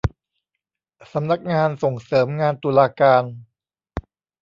[1.13, 3.23] สำนักงานส่งเสริมงานตุลาการ